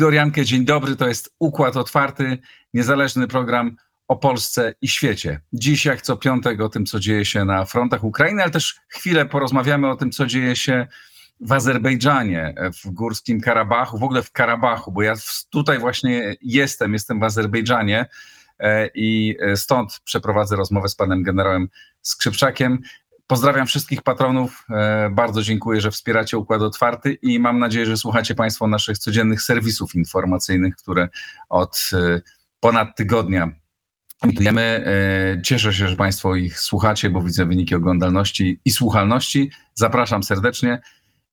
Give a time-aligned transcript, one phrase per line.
[0.00, 0.96] Igor Jankę, dzień dobry.
[0.96, 2.38] To jest Układ Otwarty,
[2.74, 3.76] niezależny program
[4.08, 5.40] o Polsce i świecie.
[5.52, 9.26] Dziś, jak co piątek, o tym, co dzieje się na frontach Ukrainy, ale też chwilę
[9.26, 10.86] porozmawiamy o tym, co dzieje się
[11.40, 15.14] w Azerbejdżanie, w Górskim Karabachu, w ogóle w Karabachu, bo ja
[15.50, 18.06] tutaj właśnie jestem, jestem w Azerbejdżanie
[18.58, 21.68] e, i stąd przeprowadzę rozmowę z panem generałem
[22.02, 22.78] Skrzypczakiem.
[23.30, 24.66] Pozdrawiam wszystkich patronów.
[24.70, 29.42] E, bardzo dziękuję, że wspieracie Układ Otwarty i mam nadzieję, że słuchacie Państwo naszych codziennych
[29.42, 31.08] serwisów informacyjnych, które
[31.48, 32.20] od e,
[32.60, 33.52] ponad tygodnia
[34.22, 34.84] emitujemy.
[35.38, 39.50] E, cieszę się, że Państwo ich słuchacie, bo widzę wyniki oglądalności i słuchalności.
[39.74, 40.80] Zapraszam serdecznie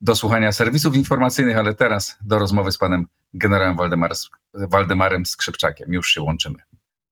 [0.02, 4.12] do słuchania serwisów informacyjnych, ale teraz do rozmowy z panem generałem Waldemar,
[4.54, 5.94] Waldemarem Skrzypczakiem.
[5.94, 6.67] Już się łączymy.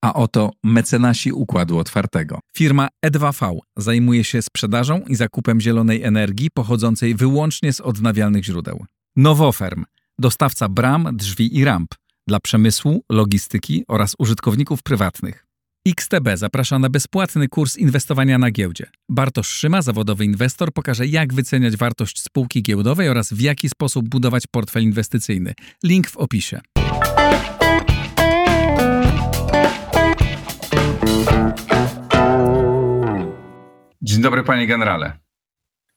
[0.05, 2.39] A oto mecenasi Układu Otwartego.
[2.57, 8.85] Firma E2V zajmuje się sprzedażą i zakupem zielonej energii pochodzącej wyłącznie z odnawialnych źródeł.
[9.15, 9.85] Nowoferm,
[10.19, 11.95] dostawca bram, drzwi i ramp
[12.27, 15.45] dla przemysłu, logistyki oraz użytkowników prywatnych.
[15.87, 18.85] XTB zaprasza na bezpłatny kurs inwestowania na giełdzie.
[19.09, 24.47] Bartosz Szyma, zawodowy inwestor, pokaże jak wyceniać wartość spółki giełdowej oraz w jaki sposób budować
[24.47, 25.53] portfel inwestycyjny.
[25.83, 26.61] Link w opisie.
[34.05, 35.19] Dzień dobry, panie generale.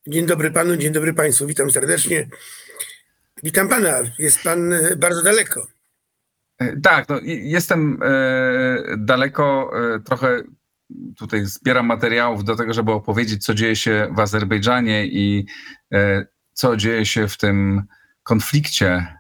[0.07, 1.47] Dzień dobry panu, dzień dobry państwu.
[1.47, 2.29] Witam serdecznie.
[3.43, 3.99] Witam pana.
[4.19, 5.67] Jest pan e, bardzo daleko.
[6.59, 9.71] E, tak, no, jestem e, daleko.
[10.05, 10.43] Trochę
[11.17, 15.47] tutaj zbieram materiałów do tego, żeby opowiedzieć, co dzieje się w Azerbejdżanie i
[16.53, 17.83] co dzieje się w tym
[18.23, 19.19] konflikcie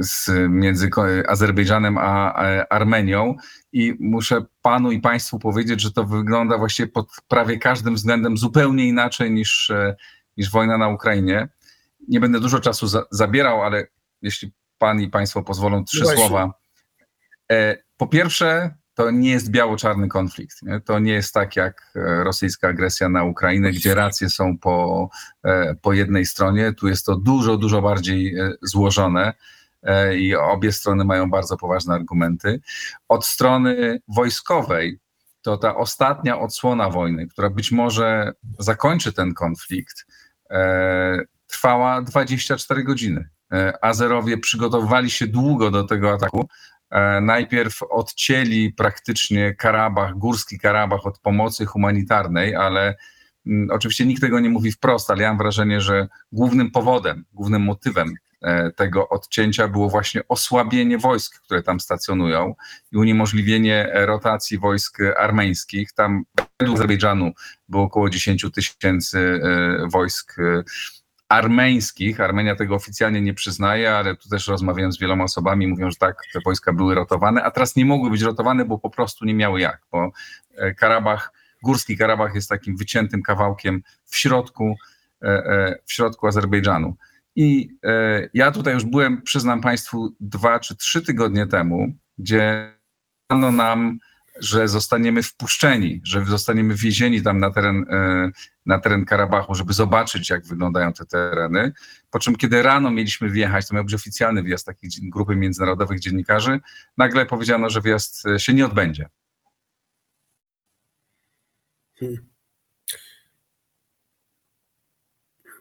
[0.00, 0.90] z, między
[1.28, 2.34] Azerbejdżanem a
[2.70, 3.34] Armenią
[3.72, 8.88] i muszę panu i państwu powiedzieć, że to wygląda właściwie pod prawie każdym względem zupełnie
[8.88, 9.96] inaczej niż, e,
[10.36, 11.48] niż wojna na Ukrainie.
[12.08, 13.86] Nie będę dużo czasu za, zabierał, ale
[14.22, 16.18] jeśli pan i państwo pozwolą, trzy Właśnie.
[16.18, 16.54] słowa.
[17.52, 20.62] E, po pierwsze, to nie jest biało-czarny konflikt.
[20.62, 20.80] Nie?
[20.80, 25.08] To nie jest tak jak e, rosyjska agresja na Ukrainę, gdzie racje są po,
[25.44, 26.72] e, po jednej stronie.
[26.72, 29.32] Tu jest to dużo, dużo bardziej e, złożone
[30.16, 32.60] i obie strony mają bardzo poważne argumenty.
[33.08, 34.98] Od strony wojskowej
[35.42, 40.06] to ta ostatnia odsłona wojny, która być może zakończy ten konflikt,
[41.46, 43.28] trwała 24 godziny.
[43.82, 46.48] Azerowie przygotowywali się długo do tego ataku,
[47.20, 52.96] najpierw odcięli praktycznie Karabach, Górski Karabach od pomocy humanitarnej, ale
[53.46, 57.62] mm, oczywiście nikt tego nie mówi wprost, ale ja mam wrażenie, że głównym powodem, głównym
[57.62, 62.54] motywem e, tego odcięcia było właśnie osłabienie wojsk, które tam stacjonują
[62.92, 65.92] i uniemożliwienie rotacji wojsk armeńskich.
[65.92, 66.24] Tam
[66.60, 67.32] według Azerbejdżanu
[67.68, 70.36] było około 10 tysięcy e, wojsk
[71.30, 72.20] armeńskich.
[72.20, 76.22] Armenia tego oficjalnie nie przyznaje, ale tu też rozmawiałem z wieloma osobami, mówią, że tak,
[76.32, 79.60] te wojska były rotowane, a teraz nie mogły być rotowane, bo po prostu nie miały
[79.60, 80.10] jak, bo
[80.56, 81.32] e, Karabach,
[81.62, 84.74] Górski Karabach jest takim wyciętym kawałkiem w środku,
[85.22, 86.96] e, e, w środku Azerbejdżanu.
[87.36, 87.70] I
[88.34, 92.74] ja tutaj już byłem, przyznam Państwu, dwa czy trzy tygodnie temu, gdzie
[93.30, 93.98] dano nam
[94.40, 98.30] że zostaniemy wpuszczeni, że zostaniemy wiezieni tam na teren, e,
[98.66, 101.72] na teren Karabachu, żeby zobaczyć, jak wyglądają te tereny.
[102.10, 106.60] Po czym, kiedy rano mieliśmy wjechać, to miał być oficjalny wjazd takiej grupy międzynarodowych dziennikarzy,
[106.96, 109.08] nagle powiedziano, że wjazd e, się nie odbędzie.
[111.98, 112.30] Hmm.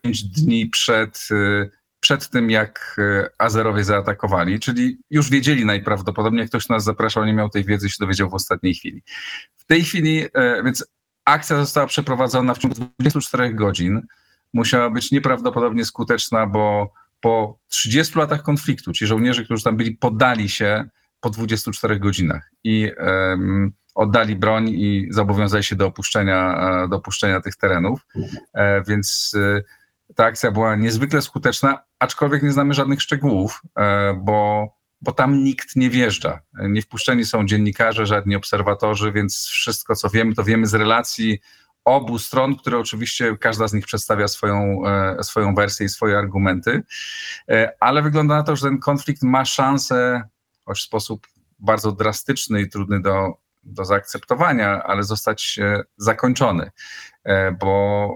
[0.02, 6.70] Pięć dni przed e, przed tym, jak e, Azerowie zaatakowali, czyli już wiedzieli najprawdopodobniej, ktoś
[6.70, 9.04] nas zapraszał, nie miał tej wiedzy, się dowiedział w ostatniej chwili.
[9.56, 10.88] W tej chwili, e, więc
[11.26, 14.02] akcja została przeprowadzona w ciągu 24 godzin.
[14.54, 20.50] Musiała być nieprawdopodobnie skuteczna, bo po 30 latach konfliktu ci żołnierze, którzy tam byli, poddali
[20.50, 26.96] się po 24 godzinach i um, oddali broń i zobowiązali się do opuszczenia, e, do
[26.96, 28.08] opuszczenia tych terenów.
[28.54, 29.62] E, więc e,
[30.20, 34.68] ta akcja była niezwykle skuteczna, aczkolwiek nie znamy żadnych szczegółów, e, bo,
[35.02, 36.40] bo tam nikt nie wjeżdża.
[36.54, 41.40] Nie wpuszczeni są dziennikarze, żadni obserwatorzy, więc wszystko, co wiemy, to wiemy z relacji
[41.86, 46.84] obu stron, które oczywiście każda z nich przedstawia swoją, e, swoją wersję i swoje argumenty,
[47.50, 50.24] e, ale wygląda na to, że ten konflikt ma szansę,
[50.66, 51.28] choć w sposób
[51.60, 53.34] bardzo drastyczny i trudny do,
[53.64, 55.60] do zaakceptowania, ale zostać
[55.98, 56.72] zakończony,
[57.60, 58.10] bo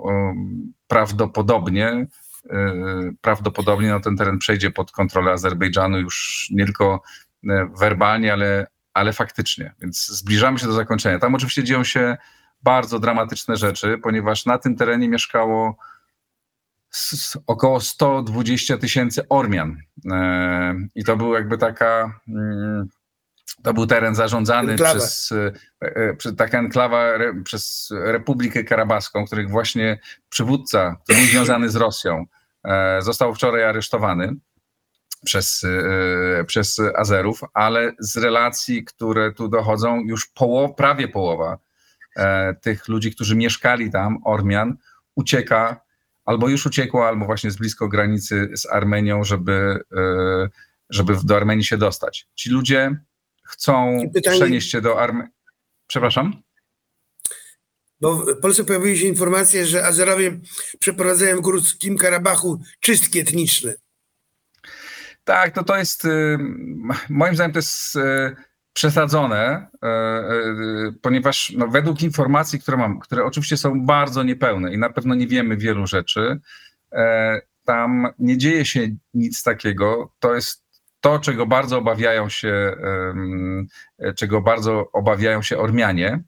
[0.94, 2.08] prawdopodobnie
[2.50, 2.74] e,
[3.22, 7.02] prawdopodobnie no, ten teren przejdzie pod kontrolę Azerbejdżanu już nie tylko
[7.50, 9.74] e, werbalnie, ale, ale faktycznie.
[9.82, 11.20] Więc zbliżamy się do zakończenia.
[11.20, 12.18] Tam oczywiście dzieją się
[12.64, 15.78] bardzo dramatyczne rzeczy, ponieważ na tym terenie mieszkało
[17.48, 19.78] około 120 tysięcy Ormian.
[20.12, 22.20] E, I to był jakby taka.
[23.64, 25.00] To był teren zarządzany Enklawa.
[25.00, 25.52] przez, e,
[25.82, 30.00] e, przez taka enklawa re, przez Republikę Karabaską, których właśnie
[30.30, 32.26] przywódca, który był związany z Rosją,
[32.64, 34.36] e, został wczoraj aresztowany
[35.26, 35.66] przez,
[36.48, 41.58] przez Azerów, ale z relacji, które tu dochodzą, już poło, prawie połowa
[42.62, 44.78] tych ludzi, którzy mieszkali tam, Ormian,
[45.16, 45.82] ucieka,
[46.26, 49.80] albo już uciekła, albo właśnie z blisko granicy z Armenią, żeby,
[50.90, 52.28] żeby do Armenii się dostać.
[52.36, 52.98] Ci ludzie
[53.44, 55.32] chcą pytanie- przenieść się do Armenii.
[55.88, 56.44] Przepraszam?
[58.02, 60.40] Bo w Polsce pojawiły się informacje, że Azerowie
[60.80, 63.74] przeprowadzają w Górskim Karabachu czystki etniczne.
[65.24, 66.38] Tak, no to jest, y,
[67.10, 68.36] moim zdaniem to jest y,
[68.74, 74.90] przesadzone, y, ponieważ no, według informacji, które mam, które oczywiście są bardzo niepełne i na
[74.90, 76.40] pewno nie wiemy wielu rzeczy,
[76.92, 80.14] e, tam nie dzieje się nic takiego.
[80.20, 80.63] To jest
[81.04, 82.76] to, czego bardzo obawiają się,
[84.18, 86.24] czego bardzo obawiają się Ormianie,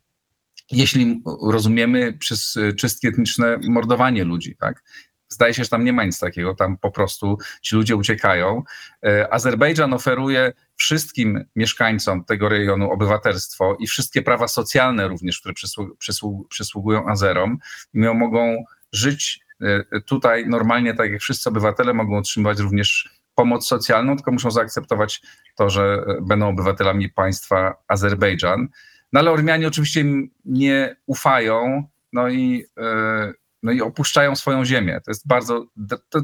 [0.72, 4.84] jeśli rozumiemy przez czystki etniczne mordowanie ludzi, tak?
[5.28, 8.64] Zdaje się, że tam nie ma nic takiego, tam po prostu ci ludzie uciekają.
[9.06, 15.90] E, Azerbejdżan oferuje wszystkim mieszkańcom tego rejonu obywatelstwo i wszystkie prawa socjalne również, które przysłu-
[15.98, 17.58] przysłu- przysługują Azerom.
[17.94, 24.16] I mogą żyć e, tutaj normalnie, tak jak wszyscy obywatele mogą otrzymywać również pomoc socjalną,
[24.16, 25.22] tylko muszą zaakceptować
[25.56, 28.68] to, że e, będą obywatelami państwa Azerbejdżan.
[29.14, 31.84] No ale Ormianie oczywiście im nie ufają,
[32.14, 33.34] no i, e,
[33.64, 35.02] no i opuszczają swoją ziemię.
[35.06, 35.66] To jest bardzo.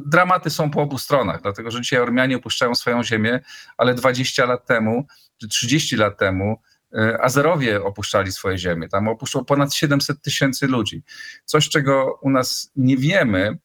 [0.05, 3.39] dramaty są po obu stronach, dlatego że dzisiaj Ormianie opuszczają swoją ziemię,
[3.77, 5.07] ale 20 lat temu,
[5.37, 6.61] czy 30 lat temu
[6.95, 8.89] e, Azerowie opuszczali swoje ziemię.
[8.89, 11.03] Tam opuszczało ponad 700 tysięcy ludzi.
[11.45, 13.57] Coś, czego u nas nie wiemy,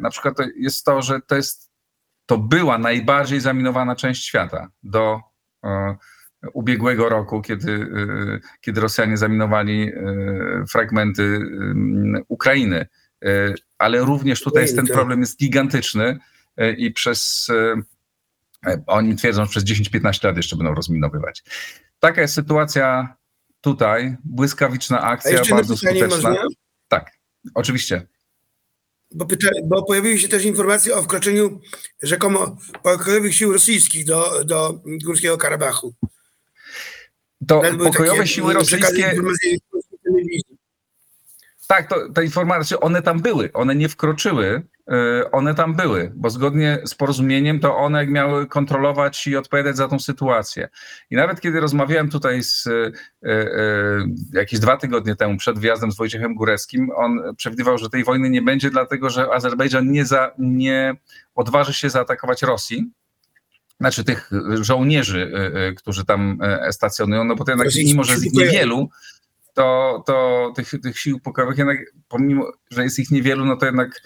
[0.00, 1.73] na przykład to jest to, że to jest.
[2.26, 5.20] To była najbardziej zaminowana część świata do
[5.64, 5.96] e,
[6.52, 12.86] ubiegłego roku, kiedy, y, kiedy Rosjanie zaminowali y, fragmenty y, Ukrainy.
[13.78, 16.18] Ale również tutaj jest ten problem jest gigantyczny
[16.76, 17.50] i przez
[18.86, 21.42] oni twierdzą, że przez 10-15 lat jeszcze będą rozminowywać.
[21.98, 23.16] Taka jest sytuacja
[23.60, 24.16] tutaj.
[24.24, 26.06] Błyskawiczna akcja, bardzo skuteczna.
[26.06, 26.36] można?
[26.88, 27.12] Tak,
[27.54, 28.06] oczywiście.
[29.14, 31.60] Bo, pyta, bo pojawiły się też informacje o wkroczeniu
[32.02, 35.94] rzekomo pokojowych sił rosyjskich do, do Górskiego Karabachu.
[37.48, 39.58] To Nawet pokojowe takie, siły przekazy rosyjskie.
[41.66, 44.62] Tak, to, te informacje, one tam były, one nie wkroczyły,
[45.32, 49.98] one tam były, bo zgodnie z porozumieniem to one miały kontrolować i odpowiadać za tą
[49.98, 50.68] sytuację.
[51.10, 52.92] I nawet kiedy rozmawiałem tutaj z, y,
[53.24, 53.30] y,
[54.32, 58.42] jakieś dwa tygodnie temu przed wyjazdem z Wojciechem Góreckim, on przewidywał, że tej wojny nie
[58.42, 60.94] będzie, dlatego że Azerbejdżan nie, za, nie
[61.34, 62.90] odważy się zaatakować Rosji.
[63.80, 64.30] Znaczy tych
[64.60, 65.32] żołnierzy,
[65.70, 66.38] y, którzy tam
[66.70, 68.88] stacjonują, no bo to jednak mimo, że jest ich niewielu,
[69.54, 71.78] to, to tych, tych sił pokojowych jednak,
[72.08, 74.00] pomimo, że jest ich niewielu, no to jednak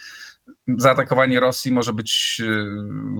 [0.78, 2.64] zaatakowanie Rosji może być y,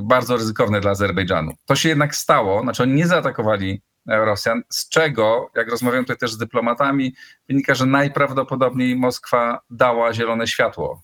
[0.02, 1.52] bardzo ryzykowne dla Azerbejdżanu.
[1.66, 6.32] To się jednak stało, znaczy oni nie zaatakowali Rosjan, z czego, jak rozmawiam tutaj też
[6.32, 7.14] z dyplomatami,
[7.48, 11.02] wynika, że najprawdopodobniej Moskwa dała zielone światło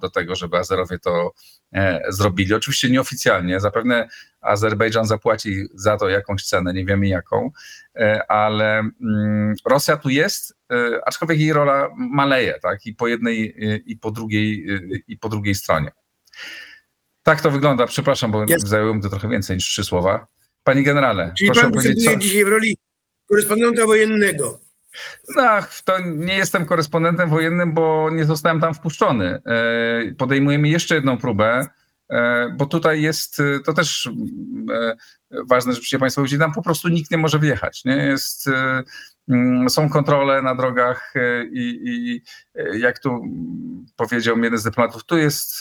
[0.00, 1.32] do tego, żeby Azerowie to
[1.72, 2.54] e, zrobili.
[2.54, 4.08] Oczywiście nieoficjalnie, zapewne
[4.40, 7.50] Azerbejdżan zapłaci za to jakąś cenę, nie wiemy jaką,
[7.96, 13.54] e, ale mm, Rosja tu jest, e, aczkolwiek jej rola maleje, tak, i po jednej,
[13.86, 14.66] i po drugiej,
[15.08, 15.90] i po drugiej stronie.
[17.22, 18.68] Tak to wygląda, przepraszam, bo Jest.
[18.68, 20.26] zajęło mi to trochę więcej niż trzy słowa.
[20.66, 22.16] Panie generale, Czyli proszę pan powiedzieć, co...
[22.16, 22.76] dzisiaj w roli
[23.28, 24.60] korespondenta wojennego.
[25.36, 25.42] No,
[25.84, 29.42] to nie jestem korespondentem wojennym, bo nie zostałem tam wpuszczony.
[29.46, 31.66] E, Podejmujemy jeszcze jedną próbę,
[32.10, 34.10] e, bo tutaj jest, e, to też
[35.48, 37.84] ważne, żebyście Państwo wiedzieli, tam po prostu nikt nie może wjechać.
[37.84, 37.96] Nie?
[37.96, 38.50] Jest,
[39.28, 41.14] mm, są kontrole na drogach
[41.52, 42.22] i, i
[42.80, 43.22] jak tu
[43.96, 45.60] powiedział jeden z dyplomatów, tu jest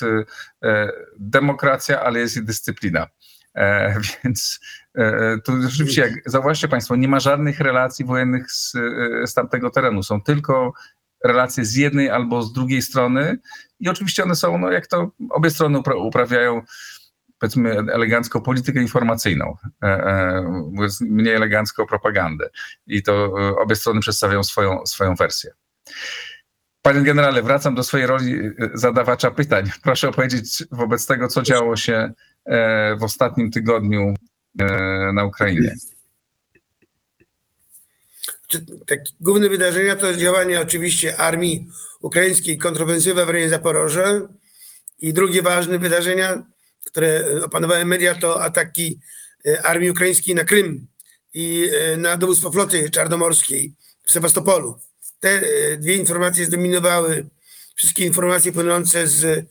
[1.20, 3.08] demokracja, ale jest i dyscyplina.
[4.24, 4.60] Więc
[4.98, 9.70] e, tu rzeczywiście, jak zauważcie Państwo, nie ma żadnych relacji wojennych z, e, z tamtego
[9.70, 10.04] terenu.
[10.04, 10.74] Są tylko
[11.24, 13.38] relacje z jednej albo z drugiej strony
[13.80, 16.62] i oczywiście one są, no jak to obie strony upra- uprawiają,
[17.40, 20.44] powiedzmy elegancko politykę informacyjną, e, e,
[21.02, 22.50] mniej elegancko propagandę.
[22.88, 25.52] I to e, obie strony przedstawiają swoją, swoją wersję.
[26.86, 29.66] Panie generale, wracam do swojej roli e, zadawacza pytań.
[29.84, 32.14] Proszę opowiedzieć wobec tego, co działo się
[32.46, 34.14] e, w ostatnim tygodniu e,
[35.14, 35.76] na Ukrainie.
[38.86, 41.68] Tak, główne wydarzenia to działania oczywiście armii
[42.02, 44.22] ukraińskiej, kontrofensywa w rejonie Zaporoża
[45.00, 46.44] I drugie ważne wydarzenia,
[46.86, 49.00] które opanowały media, to ataki
[49.46, 50.88] e, armii ukraińskiej na Krym
[51.34, 54.80] i e, na dowództwo floty czarnomorskiej w Sewastopolu.
[55.20, 57.26] Te e, dwie informacje zdominowały
[57.76, 59.48] wszystkie informacje płynące z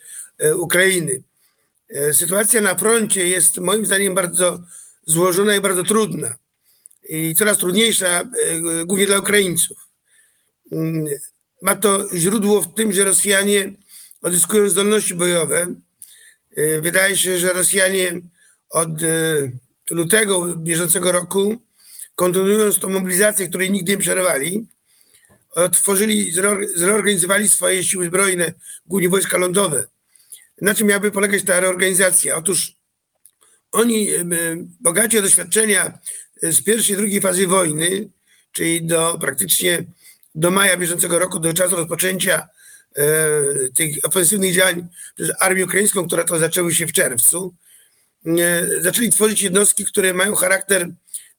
[0.56, 1.22] Ukrainy.
[2.12, 4.62] Sytuacja na froncie jest moim zdaniem bardzo
[5.06, 6.34] złożona i bardzo trudna.
[7.08, 8.24] I coraz trudniejsza,
[8.86, 9.76] głównie dla Ukraińców.
[10.72, 11.06] Mm,
[11.62, 13.72] ma to źródło w tym, że Rosjanie
[14.22, 15.74] odzyskują zdolności bojowe.
[16.58, 18.20] Y, wydaje się, że Rosjanie
[18.70, 19.52] od y,
[19.90, 21.56] lutego bieżącego roku,
[22.14, 24.66] kontynuując tą mobilizację, której nigdy nie przerwali,
[25.50, 26.32] otworzyli,
[26.76, 28.52] zreorganizowali swoje siły zbrojne,
[28.86, 29.86] głównie wojska lądowe.
[30.60, 32.36] Na czym miałaby polegać ta reorganizacja?
[32.36, 32.73] Otóż
[33.74, 34.24] oni, y,
[34.80, 35.98] bogaci o doświadczenia
[36.42, 38.08] z pierwszej i drugiej fazy wojny,
[38.52, 39.84] czyli do praktycznie
[40.34, 42.48] do maja bieżącego roku, do czasu rozpoczęcia
[42.96, 43.04] e,
[43.74, 47.54] tych ofensywnych działań przez armię ukraińską, które to zaczęły się w czerwcu,
[48.26, 50.88] e, zaczęli tworzyć jednostki, które mają charakter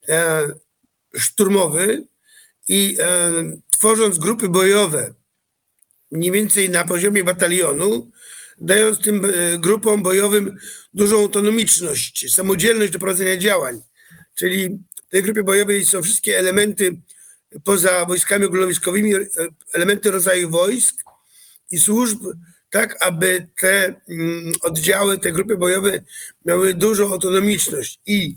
[0.09, 0.47] e,
[1.17, 2.07] szturmowy
[2.67, 3.31] i e,
[3.69, 5.13] tworząc grupy bojowe
[6.11, 8.11] mniej więcej na poziomie batalionu,
[8.57, 10.57] dając tym e, grupom bojowym
[10.93, 13.81] dużą autonomiczność, samodzielność do prowadzenia działań.
[14.35, 16.97] Czyli w tej grupie bojowej są wszystkie elementy
[17.63, 19.13] poza wojskami ogólnowojskowymi
[19.73, 20.95] elementy rodzaju wojsk
[21.71, 22.25] i służb,
[22.69, 26.01] tak aby te mm, oddziały, te grupy bojowe
[26.45, 28.35] miały dużą autonomiczność i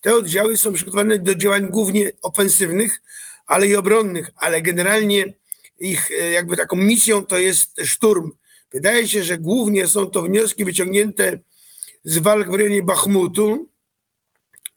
[0.00, 3.02] te oddziały są przygotowane do działań głównie ofensywnych,
[3.46, 5.34] ale i obronnych, ale generalnie
[5.80, 8.30] ich e, jakby taką misją to jest szturm.
[8.72, 11.38] Wydaje się, że głównie są to wnioski wyciągnięte
[12.04, 13.68] z walk w rejonie Bachmutu,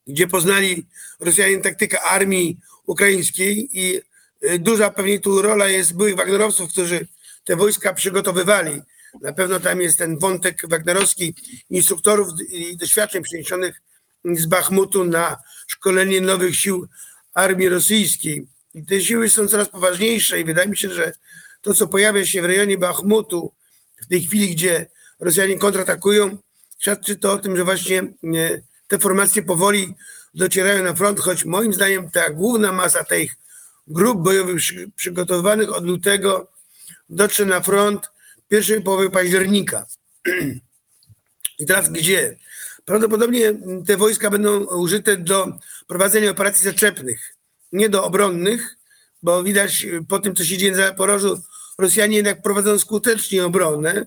[0.08, 0.88] gdzie poznali
[1.20, 4.02] Rosjanie taktykę armii ukraińskiej i
[4.44, 7.08] y, duża pewnie tu rola jest byłych Wagnerowców, którzy
[7.44, 8.82] te wojska przygotowywali.
[9.22, 11.36] Na pewno tam jest ten wątek wagnerowski
[11.70, 13.82] instruktorów i doświadczeń przeniesionych
[14.26, 16.88] z Bachmutu na szkolenie nowych sił
[17.34, 18.48] armii rosyjskiej.
[18.74, 21.14] I te siły są coraz poważniejsze i wydaje mi się, że
[21.62, 23.54] to, co pojawia się w rejonie Bachmutu
[24.02, 24.86] w tej chwili, gdzie
[25.20, 26.38] Rosjanie kontratakują,
[26.80, 29.96] świadczy to o tym, że właśnie y, te formacje powoli
[30.34, 33.32] docierają na front, choć moim zdaniem ta główna masa tych
[33.88, 34.62] grup bojowych
[34.96, 36.52] przygotowywanych od lutego
[37.10, 38.10] dotrze na front
[38.50, 39.86] pierwszej połowy października.
[41.60, 42.38] I teraz gdzie?
[42.86, 43.54] Prawdopodobnie
[43.88, 45.48] te wojska będą użyte do
[45.88, 47.36] prowadzenia operacji zaczepnych,
[47.72, 48.78] nie do obronnych,
[49.24, 51.42] bo widać po tym, co się dzieje na porożu,
[51.82, 54.06] Rosjanie jednak prowadzą skutecznie obronę,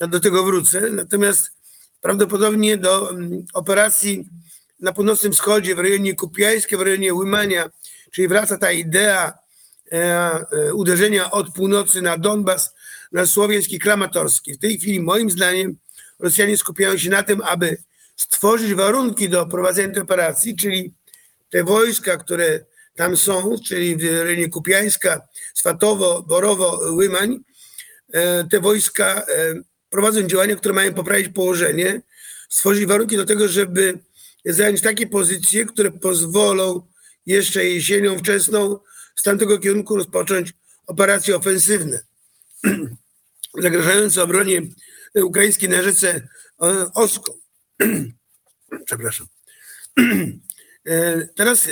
[0.00, 1.50] ja do tego wrócę, natomiast
[2.00, 4.28] prawdopodobnie do mm, operacji
[4.80, 7.70] na północnym wschodzie, w rejonie Kupiańskim, w rejonie Łymania,
[8.10, 9.38] czyli wraca ta idea
[9.92, 12.74] e, e, uderzenia od północy na Donbas,
[13.12, 14.54] na Słowiański Kramatorski.
[14.54, 15.76] W tej chwili moim zdaniem
[16.18, 17.76] Rosjanie skupiają się na tym, aby
[18.16, 20.94] stworzyć warunki do prowadzenia tej operacji, czyli
[21.50, 22.60] te wojska, które
[22.98, 25.20] tam są, czyli w rejonie Kupiańska,
[25.54, 27.38] Swatowo, Borowo, Łymań,
[28.12, 29.54] e, te wojska e,
[29.90, 32.02] prowadzą działania, które mają poprawić położenie,
[32.48, 33.98] stworzyć warunki do tego, żeby
[34.44, 36.88] zająć takie pozycje, które pozwolą
[37.26, 38.78] jeszcze jesienią wczesną
[39.16, 40.52] z tamtego kierunku rozpocząć
[40.86, 42.00] operacje ofensywne
[43.64, 44.62] zagrażające obronie
[45.14, 46.28] ukraińskiej na rzece
[46.62, 47.32] e, Oską.
[48.86, 49.26] Przepraszam.
[50.88, 51.70] E, teraz e,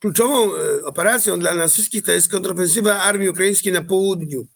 [0.00, 0.50] kluczową
[0.84, 4.46] operacją dla nas wszystkich to jest kontrofensywa armii ukraińskiej na południu.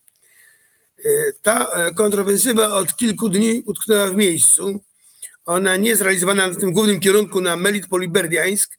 [1.42, 4.80] Ta kontrofensywa od kilku dni utknęła w miejscu.
[5.46, 8.78] Ona nie jest realizowana na tym głównym kierunku na Melitpol i Berdiańsk,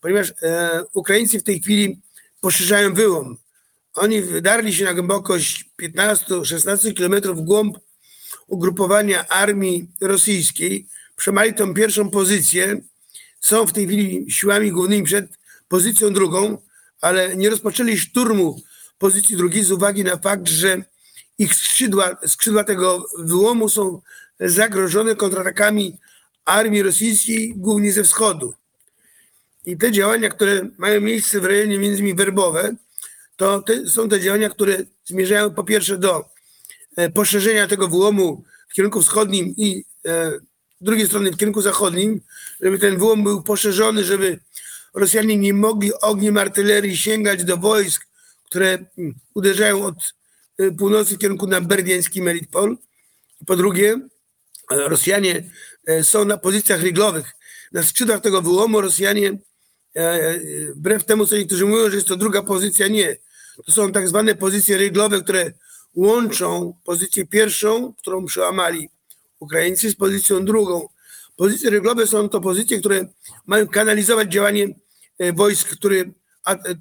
[0.00, 2.00] ponieważ e, Ukraińcy w tej chwili
[2.40, 3.36] poszerzają wyłom.
[3.94, 7.78] Oni wydarli się na głębokość 15-16 kilometrów w głąb
[8.46, 12.80] ugrupowania armii rosyjskiej, przemali tą pierwszą pozycję,
[13.46, 15.26] są w tej chwili siłami głównymi przed
[15.68, 16.58] pozycją drugą,
[17.00, 18.62] ale nie rozpoczęli szturmu
[18.98, 20.82] pozycji drugiej z uwagi na fakt, że
[21.38, 24.00] ich skrzydła, skrzydła tego wyłomu są
[24.40, 25.98] zagrożone kontratakami
[26.44, 28.54] armii rosyjskiej, głównie ze wschodu.
[29.66, 32.76] I te działania, które mają miejsce w rejonie między innymi Werbowe,
[33.36, 36.24] to te, są te działania, które zmierzają po pierwsze do
[36.96, 40.32] e, poszerzenia tego wyłomu w kierunku wschodnim i e,
[40.86, 42.20] drugiej strony w kierunku zachodnim,
[42.60, 44.38] żeby ten wyłom był poszerzony, żeby
[44.94, 48.06] Rosjanie nie mogli ogniem artylerii sięgać do wojsk,
[48.44, 50.14] które mm, uderzają od
[50.58, 52.76] e, północy w kierunku na berdiański Melitpol.
[53.46, 54.00] Po drugie,
[54.70, 55.50] Rosjanie
[55.86, 57.32] e, są na pozycjach ryglowych.
[57.72, 59.38] Na skrzydłach tego wyłomu Rosjanie,
[59.96, 60.40] e,
[60.70, 63.16] wbrew temu, co niektórzy mówią, że jest to druga pozycja, nie.
[63.66, 65.52] To są tak zwane pozycje ryglowe, które
[65.94, 68.88] łączą pozycję pierwszą, którą przełamali
[69.38, 70.88] Ukraińcy z pozycją drugą.
[71.36, 73.08] Pozycje ryglowe są to pozycje, które
[73.46, 74.68] mają kanalizować działanie
[75.18, 76.04] e, wojsk, które,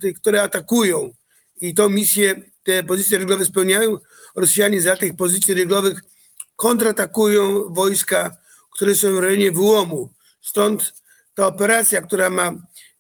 [0.02, 1.14] te, które atakują.
[1.62, 3.98] I tą misję te pozycje ryglowe spełniają.
[4.36, 6.02] Rosjanie za tych pozycji ryglowych
[6.56, 8.38] kontratakują wojska,
[8.72, 10.10] które są w rejonie wyłomu.
[10.42, 10.94] Stąd
[11.34, 12.54] ta operacja, która ma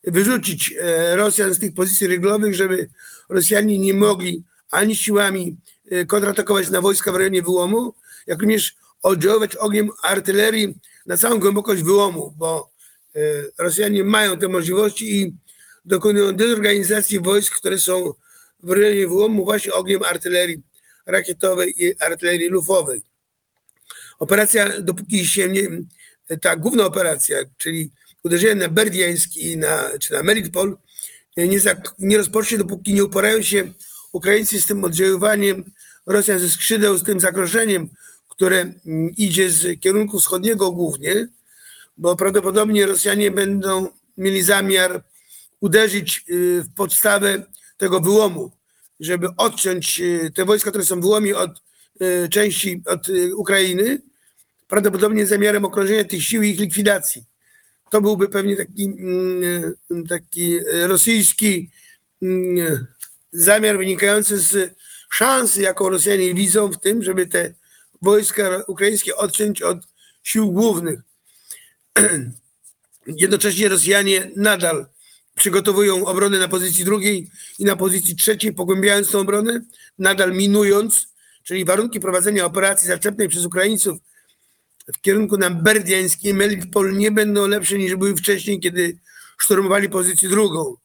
[0.03, 2.89] wyrzucić e, Rosjan z tych pozycji ryglowych, żeby
[3.29, 5.57] Rosjanie nie mogli ani siłami
[5.91, 7.93] e, kontratakować na wojska w rejonie wyłomu,
[8.27, 12.69] jak również oddziaływać ogniem artylerii na całą głębokość wyłomu, bo
[13.15, 13.19] e,
[13.57, 15.33] Rosjanie mają te możliwości i
[15.85, 18.13] dokonują dezorganizacji wojsk, które są
[18.63, 20.61] w rejonie wyłomu właśnie ogniem artylerii
[21.05, 23.01] rakietowej i artylerii lufowej.
[24.19, 25.67] Operacja, dopóki się nie,
[26.41, 27.91] ta główna operacja, czyli
[28.23, 30.77] uderzenie na Berdiańsk i na, czy na Melitpol,
[31.37, 33.73] nie, zak- nie rozpocznie, dopóki nie uporają się
[34.11, 35.71] Ukraińcy z tym oddziaływaniem
[36.05, 37.89] Rosjan ze skrzydeł, z tym zagrożeniem,
[38.35, 41.27] które mm, idzie z kierunku wschodniego głównie,
[41.97, 43.87] bo prawdopodobnie Rosjanie będą
[44.17, 45.03] mieli zamiar
[45.59, 47.43] uderzyć y, w podstawę
[47.77, 48.51] tego wyłomu,
[48.99, 51.61] żeby odciąć y, te wojska, które są w wyłomie od
[52.01, 54.01] y, części od Ukrainy,
[54.67, 57.23] prawdopodobnie z zamiarem okrążenia tych sił i ich likwidacji.
[57.89, 61.69] To byłby pewnie taki, mm, taki rosyjski
[62.21, 62.87] mm,
[63.31, 64.75] zamiar wynikający z
[65.09, 67.53] szansy, jaką Rosjanie widzą w tym, żeby te
[68.01, 69.77] wojska ukraińskie odciąć od
[70.23, 70.99] sił głównych.
[73.07, 74.85] Jednocześnie Rosjanie nadal
[75.35, 79.61] przygotowują obronę na pozycji drugiej i na pozycji trzeciej, pogłębiając tą obronę,
[79.99, 81.07] nadal minując,
[81.43, 83.99] czyli warunki prowadzenia operacji zaczepnej przez Ukraińców
[84.93, 86.35] w kierunku na Berdiański i
[86.93, 88.97] nie będą lepsze niż były wcześniej, kiedy
[89.37, 90.75] szturmowali pozycję drugą.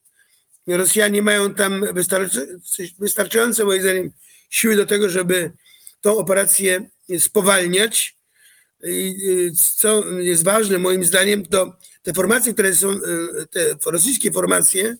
[0.66, 2.60] Rosjanie mają tam wystarczy,
[2.98, 4.12] wystarczające, moim zdaniem,
[4.50, 5.52] siły do tego, żeby
[6.00, 8.16] tą operację spowalniać.
[8.84, 12.98] I y, co jest ważne, moim zdaniem, to te formacje, które są, y,
[13.50, 14.96] te rosyjskie formacje,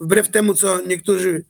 [0.00, 1.44] wbrew temu, co niektórzy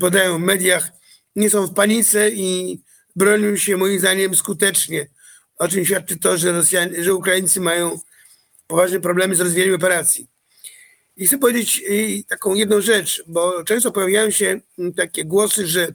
[0.00, 0.90] podają w mediach,
[1.36, 2.80] nie są w panice i
[3.16, 5.06] bronią się, moim zdaniem, skutecznie.
[5.56, 8.00] O czym świadczy to, że, Rosjanie, że Ukraińcy mają
[8.66, 10.28] poważne problemy z rozwijaniem operacji.
[11.16, 14.60] I chcę powiedzieć y, taką jedną rzecz, bo często pojawiają się
[14.96, 15.94] takie głosy, że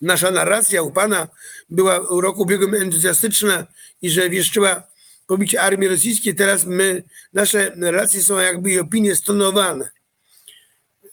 [0.00, 1.28] nasza narracja u Pana
[1.68, 3.66] była w roku ubiegłym entuzjastyczna
[4.02, 4.82] i że wieszczyła
[5.26, 6.34] pobicie armii rosyjskiej.
[6.34, 7.02] Teraz my,
[7.32, 9.90] nasze relacje są jakby i opinie stonowane.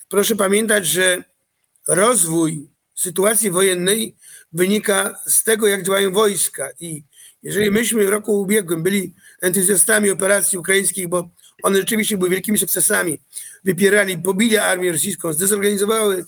[0.10, 1.24] Proszę pamiętać, że
[1.88, 4.16] rozwój sytuacji wojennej
[4.54, 6.70] wynika z tego, jak działają wojska.
[6.80, 7.04] I
[7.44, 11.30] jeżeli myśmy w roku ubiegłym byli entuzjastami operacji ukraińskich, bo
[11.63, 13.20] one rzeczywiście były wielkimi sukcesami,
[13.63, 16.26] wypierali, pobili armię rosyjską, zdezorganizowały,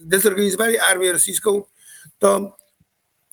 [0.00, 1.62] dezorganizowali armię rosyjską,
[2.18, 2.56] to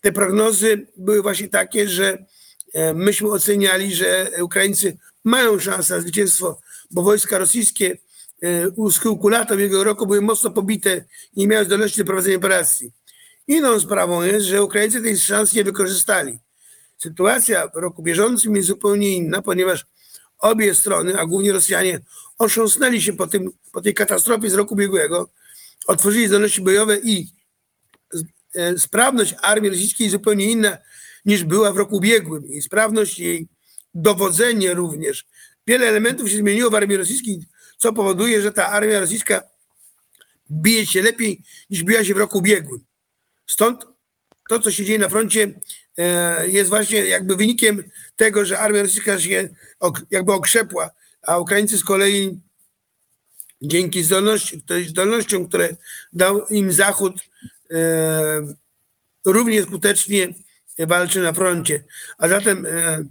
[0.03, 2.25] te prognozy były właśnie takie, że
[2.73, 6.59] e, myśmy oceniali, że Ukraińcy mają szansę na zwycięstwo,
[6.91, 7.97] bo wojska rosyjskie
[8.41, 12.37] e, u schyłku lata ubiegłego roku były mocno pobite i nie miały zdolności do prowadzenia
[12.37, 12.91] operacji.
[13.47, 16.39] Inną sprawą jest, że Ukraińcy tej szansy nie wykorzystali.
[16.97, 19.85] Sytuacja w roku bieżącym jest zupełnie inna, ponieważ
[20.39, 21.99] obie strony, a głównie Rosjanie,
[22.37, 25.29] otrząsnęli się po, tym, po tej katastrofie z roku ubiegłego,
[25.87, 27.27] otworzyli zdolności bojowe i
[28.77, 30.77] sprawność armii rosyjskiej zupełnie inna
[31.25, 32.47] niż była w roku ubiegłym.
[32.47, 33.47] I sprawność jej,
[33.93, 35.25] dowodzenie również.
[35.67, 37.39] Wiele elementów się zmieniło w armii rosyjskiej,
[37.77, 39.41] co powoduje, że ta armia rosyjska
[40.51, 42.85] bije się lepiej niż biła się w roku ubiegłym.
[43.47, 43.85] Stąd
[44.49, 45.59] to, co się dzieje na froncie,
[45.97, 47.83] e, jest właśnie jakby wynikiem
[48.15, 49.49] tego, że armia rosyjska się
[50.11, 50.89] jakby okrzepła,
[51.21, 52.39] a Ukraińcy z kolei
[53.61, 55.75] dzięki zdolności, zdolnościom, które
[56.13, 57.49] dał im Zachód, e,
[59.25, 60.27] równie skutecznie
[60.79, 61.83] walczy na froncie.
[62.17, 63.03] A zatem e,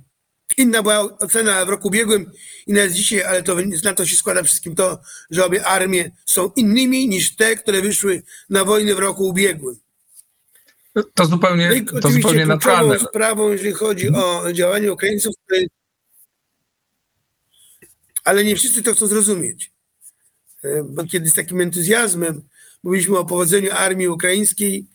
[0.56, 2.32] inna była ocena w roku ubiegłym,
[2.66, 4.98] inna jest dzisiaj, ale to na to się składa wszystkim to,
[5.30, 9.76] że obie armie są innymi niż te, które wyszły na wojnę w roku ubiegłym.
[10.94, 12.98] To No zupełnie, i to zupełnie naturalne.
[12.98, 15.34] sprawą, jeżeli chodzi o działanie Ukraińców,
[18.24, 19.70] ale nie wszyscy to chcą zrozumieć.
[20.64, 22.42] E, Bo kiedy z takim entuzjazmem
[22.82, 24.86] mówiliśmy o powodzeniu armii ukraińskiej,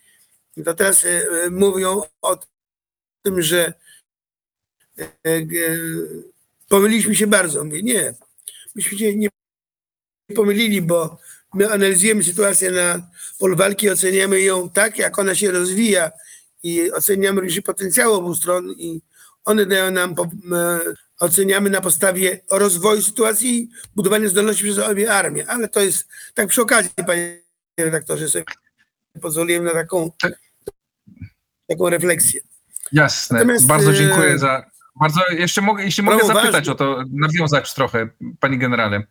[0.65, 2.39] to teraz e, mówią o
[3.23, 3.73] tym, że
[4.99, 5.45] e, e,
[6.67, 7.63] pomyliliśmy się bardzo.
[7.63, 8.13] Mówię, nie,
[8.75, 9.29] myśmy się nie
[10.35, 11.17] pomylili, bo
[11.53, 16.11] my analizujemy sytuację na polu walki, oceniamy ją tak, jak ona się rozwija
[16.63, 19.01] i oceniamy również potencjał obu stron i
[19.45, 20.15] one dają nam,
[21.19, 25.47] oceniamy na podstawie rozwoju sytuacji i budowania zdolności przez obie armie.
[25.47, 27.46] Ale to jest tak przy okazji, panie
[27.85, 28.45] redaktorze, sobie
[29.21, 30.11] pozwoliłem na taką,
[31.67, 32.41] taką refleksję.
[32.91, 33.39] Jasne.
[33.39, 34.65] Natomiast, bardzo e, dziękuję za.
[34.99, 36.73] Bardzo, jeszcze mogę, jeśli mogę zapytać ważne.
[36.73, 38.07] o to, nawiązać trochę,
[38.39, 39.03] panie generale.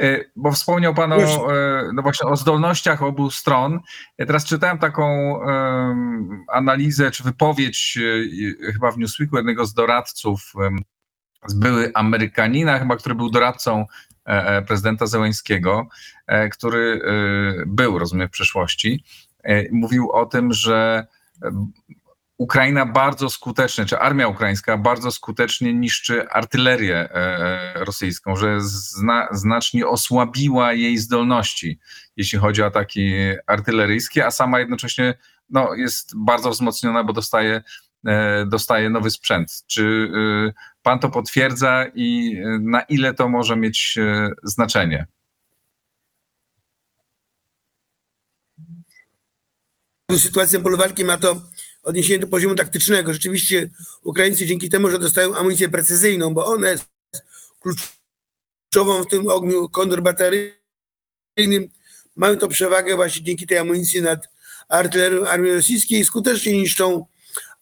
[0.00, 3.80] E, Bo wspomniał Pan o, e, no właśnie o zdolnościach obu stron.
[4.18, 5.06] Ja teraz czytałem taką
[5.42, 7.98] em, analizę czy wypowiedź
[8.72, 10.78] chyba w Newsweeku jednego z doradców, em,
[11.46, 13.86] z były Amerykanina, chyba, który był doradcą
[14.66, 15.86] prezydenta Zełęńskiego,
[16.26, 19.04] e, który e, był, rozumiem, w przeszłości.
[19.44, 21.06] E, Mówił o tym, że
[21.44, 21.66] e,
[22.42, 29.28] Ukraina bardzo skutecznie, czy armia ukraińska bardzo skutecznie niszczy artylerię e, e, rosyjską, że zna,
[29.30, 31.78] znacznie osłabiła jej zdolności,
[32.16, 33.12] jeśli chodzi o ataki
[33.46, 35.14] artyleryjskie, a sama jednocześnie
[35.50, 37.62] no, jest bardzo wzmocniona, bo dostaje, e,
[38.46, 39.64] dostaje nowy sprzęt.
[39.66, 45.06] Czy e, pan to potwierdza i e, na ile to może mieć e, znaczenie?
[50.18, 51.42] sytuacja polu walki ma to
[51.82, 53.12] odniesienie do poziomu taktycznego.
[53.12, 53.70] Rzeczywiście
[54.02, 56.88] Ukraińcy dzięki temu, że dostają amunicję precyzyjną, bo ona jest
[57.60, 61.68] kluczową w tym ogniu kontrbateryjnym,
[62.16, 64.28] mają to przewagę właśnie dzięki tej amunicji nad
[64.68, 67.06] artylerią armii rosyjskiej i skutecznie niszczą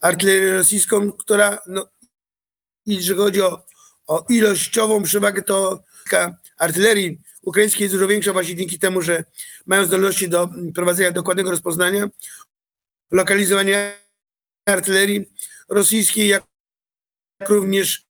[0.01, 1.87] artylerię rosyjską, która, no,
[2.87, 3.67] jeżeli chodzi o,
[4.07, 5.83] o ilościową przewagę, to
[6.59, 9.25] artylerii ukraińskiej jest dużo większa właśnie dzięki temu, że
[9.67, 12.09] mają zdolności do prowadzenia dokładnego rozpoznania,
[13.11, 13.93] lokalizowania
[14.67, 15.33] artylerii
[15.69, 16.45] rosyjskiej, jak
[17.49, 18.05] również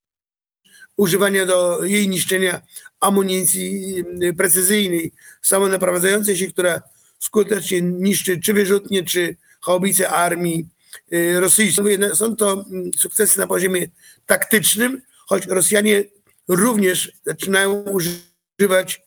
[0.97, 2.63] używania do jej niszczenia
[3.01, 6.83] amunicji mm, precyzyjnej, samonaprowadzającej się, która
[7.19, 10.69] skutecznie niszczy czy wyrzutnie, czy haubice armii
[11.13, 11.41] y.
[11.79, 13.87] Mówię, no, Są to mm, sukcesy na poziomie
[14.27, 16.05] taktycznym, choć Rosjanie
[16.49, 19.03] również zaczynają używać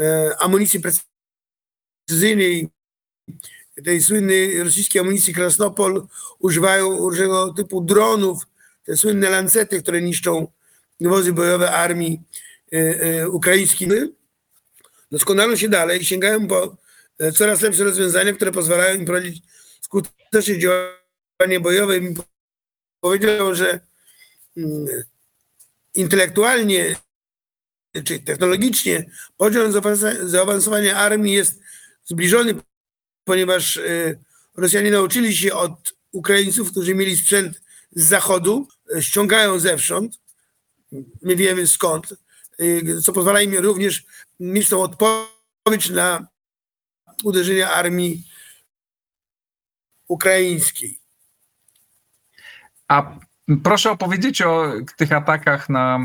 [0.00, 0.80] e, amunicji
[2.06, 2.68] precyzyjnej,
[3.84, 6.06] tej słynnej rosyjskiej amunicji Krasnopol,
[6.38, 8.46] używają różnego typu dronów,
[8.84, 10.46] te słynne lancety, które niszczą
[11.00, 12.22] wozy bojowe armii
[12.72, 13.88] e, e, ukraińskiej.
[15.12, 16.76] Doskonalą się dalej sięgają po
[17.34, 19.42] coraz lepsze rozwiązania, które pozwalają im prowadzić
[19.94, 21.98] skuteczne działanie bojowe.
[21.98, 22.14] I
[23.00, 23.80] Powiedział, że
[24.56, 24.86] mm,
[25.94, 26.96] intelektualnie
[28.04, 29.72] czy technologicznie poziom
[30.22, 31.60] zaawansowania armii jest
[32.04, 32.54] zbliżony,
[33.24, 34.18] ponieważ y,
[34.56, 37.60] Rosjanie nauczyli się od Ukraińców, którzy mieli sprzęt
[37.92, 40.18] z zachodu, y, ściągają zewsząd,
[41.22, 42.14] my wiemy skąd,
[42.60, 44.04] y, co pozwala im również
[44.40, 46.26] mieć tą odpowiedź na
[47.24, 48.33] uderzenia armii
[50.08, 50.98] ukraińskiej.
[52.88, 53.18] A
[53.62, 55.98] proszę opowiedzieć o tych atakach na,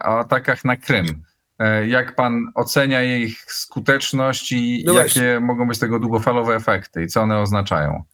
[0.00, 1.22] atakach na Krym.
[1.58, 5.40] E, Jak pan ocenia ich skuteczność i No jakie właśnie.
[5.40, 8.04] mogą być tego długofalowe efekty i co one oznaczają?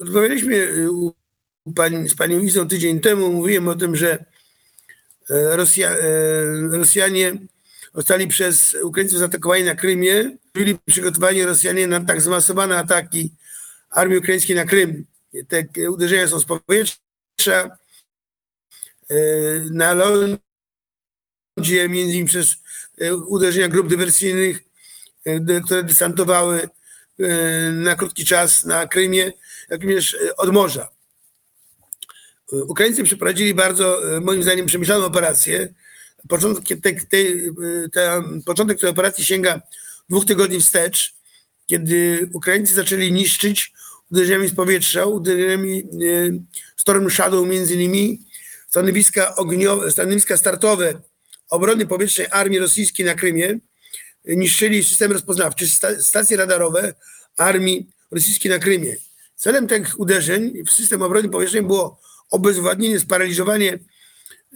[0.00, 0.88] Rozmawialiśmy y,
[1.76, 4.24] pani, z panią Izą tydzień temu, mówiłem o tym, że
[5.30, 5.96] e, Rosja, e,
[6.70, 7.32] Rosjanie
[7.94, 13.32] zostali przez Ukraińców zaatakowani na Krymie, byli przygotowani Rosjanie na tak zmasowane ataki
[13.90, 15.04] armii ukraińskiej na Krym.
[15.48, 16.98] Te uderzenia są z powietrza,
[19.10, 19.16] e,
[19.70, 20.38] na lądzie,
[21.88, 22.56] między innymi przez
[23.00, 24.60] e, uderzenia grup dywersyjnych,
[25.24, 26.68] e, które desantowały
[27.20, 29.32] e, na krótki czas na Krymie,
[29.70, 30.88] jak również od morza.
[32.52, 35.74] Ukraińcy przeprowadzili bardzo, moim zdaniem, przemyślaną operację.
[36.28, 37.52] Początek tej, tej, e,
[37.92, 39.60] ta, początek tej operacji sięga
[40.12, 41.14] dwóch tygodni wstecz,
[41.66, 43.72] kiedy Ukraińcy zaczęli niszczyć
[44.10, 45.84] uderzeniami z powietrza, uderzeniami e,
[46.76, 48.20] Storm Shadow między innymi,
[48.68, 51.00] stanowiska, ogniowe, stanowiska startowe
[51.50, 53.58] obrony powietrznej armii rosyjskiej na Krymie,
[54.24, 56.94] niszczyli system rozpoznawczy, sta- stacje radarowe
[57.36, 58.96] armii rosyjskiej na Krymie.
[59.36, 63.78] Celem tych uderzeń w system obrony powietrznej było obezwładnienie, sparaliżowanie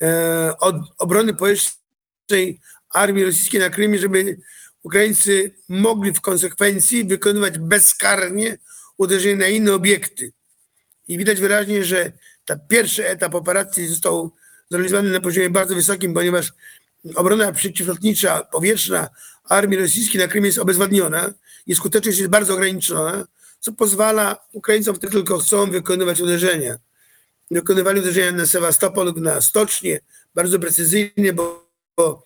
[0.02, 4.38] e, od obrony powietrznej armii rosyjskiej na Krymie, żeby
[4.86, 8.58] Ukraińcy mogli w konsekwencji wykonywać bezkarnie
[8.98, 10.32] uderzenia na inne obiekty.
[11.08, 12.12] I widać wyraźnie, że
[12.44, 14.32] ta pierwszy etap operacji został
[14.70, 16.52] zrealizowany na poziomie bardzo wysokim, ponieważ
[17.14, 19.08] obrona przeciwlotnicza, powietrzna
[19.44, 21.32] armii rosyjskiej na Krymie jest obezwładniona
[21.66, 23.26] i skuteczność jest bardzo ograniczona,
[23.60, 26.78] co pozwala Ukraińcom, którzy tylko chcą wykonywać uderzenia.
[27.50, 30.00] Wykonywali uderzenia na Sewastopol, na stocznie,
[30.34, 32.22] bardzo precyzyjnie, bo, bo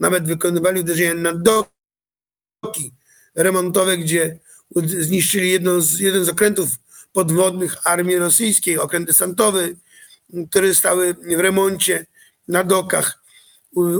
[0.00, 2.92] nawet wykonywali uderzenia na doki
[3.34, 4.38] remontowe, gdzie
[4.86, 6.68] zniszczyli jedną z, jeden z okrętów
[7.12, 9.76] podwodnych armii rosyjskiej, okręt desantowy,
[10.50, 12.06] które stały w remoncie
[12.48, 13.22] na dokach.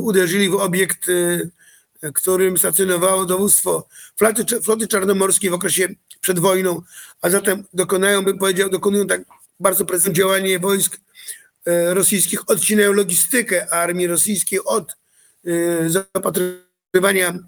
[0.01, 1.51] Uderzyli w obiekt, y,
[2.15, 5.89] którym stacjonowało dowództwo floty, floty czarnomorskiej w okresie
[6.21, 6.83] przed wojną,
[7.23, 9.21] a zatem dokonają, bym powiedział, dokonują tak
[9.61, 11.01] bardzo precyzyjne działanie wojsk
[11.67, 14.97] e, rosyjskich, odcinają logistykę armii rosyjskiej od
[15.47, 17.39] e, zapatrywania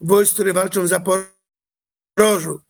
[0.00, 2.60] wojsk, które walczą w Zaporożu.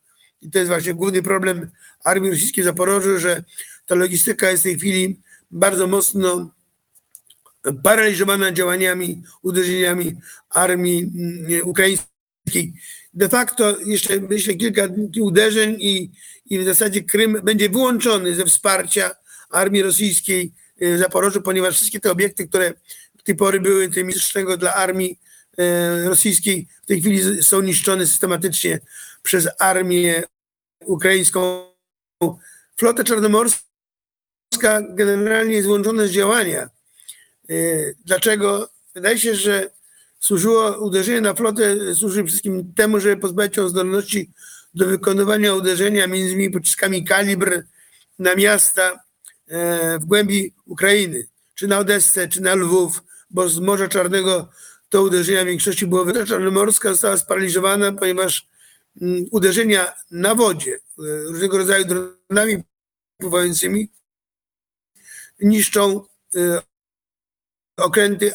[0.41, 1.71] I to jest właśnie główny problem
[2.03, 3.43] armii rosyjskiej w Zaporożu, że
[3.85, 6.51] ta logistyka jest w tej chwili bardzo mocno
[7.83, 10.15] paraliżowana działaniami, uderzeniami
[10.49, 12.73] armii mm, ukraińskiej.
[13.13, 14.87] De facto jeszcze myślę kilka
[15.21, 16.11] uderzeń i,
[16.45, 19.11] i w zasadzie Krym będzie wyłączony ze wsparcia
[19.49, 22.73] armii rosyjskiej w Zaporożu, ponieważ wszystkie te obiekty, które
[23.21, 25.19] do tej pory były tym mistrzego dla armii
[25.57, 28.79] e, rosyjskiej, w tej chwili są niszczone systematycznie
[29.23, 30.23] przez armię
[30.85, 31.71] ukraińską.
[32.77, 33.61] Flota czarnomorska
[34.89, 36.69] generalnie jest wyłączona z działania.
[37.49, 37.55] E,
[38.05, 38.69] dlaczego?
[38.95, 39.69] Wydaje się, że
[40.19, 44.31] służyło uderzenie na flotę, służy przede wszystkim temu, żeby pozbawić ją zdolności
[44.73, 47.63] do wykonywania uderzenia między innymi pociskami kalibr
[48.19, 49.03] na miasta
[49.47, 53.03] e, w głębi Ukrainy, czy na Odessę, czy na Lwów,
[53.33, 54.49] bo z Morza Czarnego
[54.89, 56.03] to uderzenia w większości było.
[56.03, 58.47] Flota czarnomorska została sparaliżowana, ponieważ
[59.01, 60.79] mm, uderzenia na wodzie, e,
[61.23, 62.63] różnego rodzaju dronami
[63.17, 63.91] pływającymi
[65.39, 66.05] niszczą
[67.77, 68.33] okręty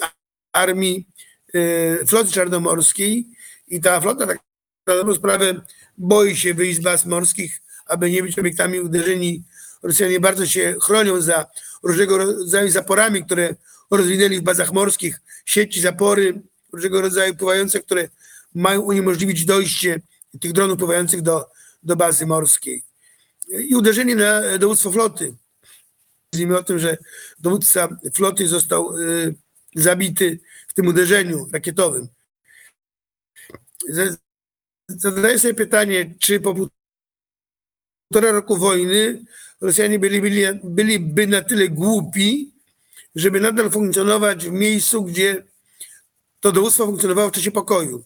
[0.52, 1.08] armii
[1.54, 3.26] y, floty czarnomorskiej
[3.68, 4.38] i ta flota tak
[4.86, 5.60] na dobrą sprawę
[5.98, 9.44] boi się wyjść z baz morskich, aby nie być obiektami uderzeni.
[9.82, 11.46] Rosjanie bardzo się chronią za
[11.82, 13.54] różnego rodzaju zaporami, które
[13.90, 18.08] rozwinęli w bazach morskich, sieci, zapory różnego rodzaju pływające, które
[18.54, 20.00] mają uniemożliwić dojście
[20.40, 21.46] tych dronów pływających do,
[21.82, 22.82] do bazy morskiej.
[23.48, 25.34] I uderzenie na dowództwo floty.
[26.32, 26.96] Mówimy o tym, że
[27.38, 29.34] dowódca floty został y,
[29.74, 32.08] zabity w tym uderzeniu rakietowym.
[34.88, 39.24] Zadaję sobie pytanie, czy po półtora roku wojny
[39.60, 42.52] Rosjanie byli, byli, byliby na tyle głupi,
[43.16, 45.44] żeby nadal funkcjonować w miejscu, gdzie
[46.40, 48.04] to dowództwo funkcjonowało w czasie pokoju.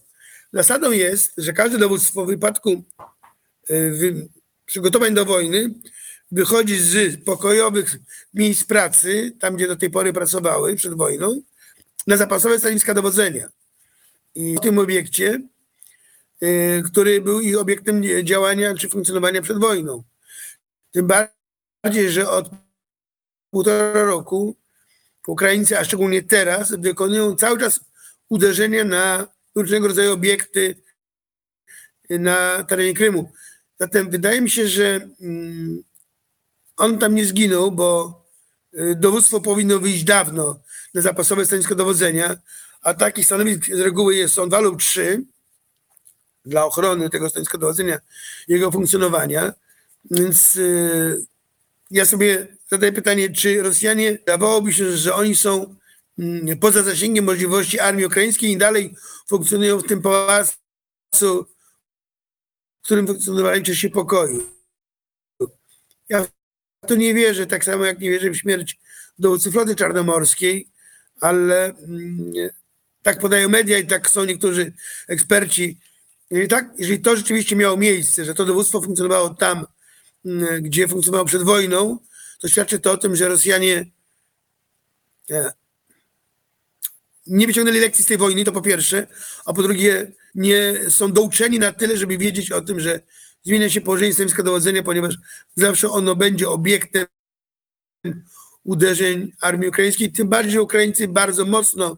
[0.53, 2.83] Zasadą jest, że każde dowództwo w wypadku
[3.69, 4.29] y,
[4.65, 5.73] przygotowań do wojny
[6.31, 7.99] wychodzi z pokojowych
[8.33, 11.41] miejsc pracy, tam gdzie do tej pory pracowały przed wojną,
[12.07, 13.49] na zapasowe stanowiska dowodzenia.
[14.35, 15.41] I w tym obiekcie,
[16.43, 20.03] y, który był ich obiektem działania czy funkcjonowania przed wojną.
[20.91, 22.49] Tym bardziej, że od
[23.49, 24.60] półtora roku
[25.27, 27.79] Ukraińcy, a szczególnie teraz, wykonują cały czas
[28.29, 30.75] uderzenia na różnego rodzaju obiekty
[32.09, 33.31] na terenie Krymu.
[33.79, 35.83] Zatem wydaje mi się, że mm,
[36.77, 38.21] on tam nie zginął, bo
[38.73, 40.59] y, dowództwo powinno wyjść dawno
[40.93, 42.37] na zapasowe stanowisko dowodzenia,
[42.81, 45.23] a takich stanowisk z reguły są dwa lub trzy
[46.45, 47.99] dla ochrony tego stanowiska dowodzenia,
[48.47, 49.53] jego funkcjonowania.
[50.11, 51.25] Więc yy,
[51.91, 55.75] ja sobie zadaję pytanie, czy Rosjanie, dawałoby się, że oni są
[56.17, 58.95] yy, poza zasięgiem możliwości armii ukraińskiej i dalej
[59.29, 61.45] funkcjonują w tym pałacu,
[62.81, 64.43] w którym funkcjonowali w czasie pokoju.
[66.09, 66.25] Ja
[66.87, 68.79] to nie wierzę, tak samo jak nie wierzę w śmierć
[69.19, 70.67] dowódcy floty czarnomorskiej,
[71.21, 72.33] ale mm,
[73.01, 74.73] tak podają media i tak są niektórzy
[75.07, 75.79] eksperci.
[76.29, 79.65] Jeżeli, tak, jeżeli to rzeczywiście miało miejsce, że to dowództwo funkcjonowało tam,
[80.25, 81.99] mm, gdzie funkcjonowało przed wojną,
[82.41, 83.85] to świadczy to o tym, że Rosjanie
[85.29, 85.51] e,
[87.27, 89.07] nie wyciągnęli lekcji z tej wojny, to po pierwsze,
[89.45, 92.99] a po drugie nie są douczeni na tyle, żeby wiedzieć o tym, że
[93.43, 95.15] zmienia się położenie stanowiska dowodzenia, ponieważ
[95.55, 97.05] zawsze ono będzie obiektem
[98.63, 101.97] uderzeń armii ukraińskiej, tym bardziej, że Ukraińcy bardzo mocno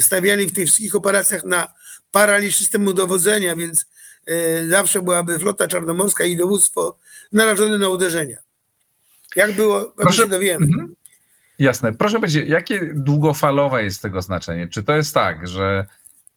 [0.00, 1.74] stawiali w tych wszystkich operacjach na
[2.10, 3.86] paraliż systemu dowodzenia, więc
[4.26, 6.98] e, zawsze byłaby flota czarnomorska i dowództwo
[7.32, 8.45] narażone na uderzenia.
[9.36, 10.66] Jak było, Proszę, się dowiemy.
[10.66, 10.94] Mhm.
[11.58, 11.92] Jasne.
[11.92, 14.68] Proszę powiedzieć, jakie długofalowe jest tego znaczenie?
[14.68, 15.86] Czy to jest tak, że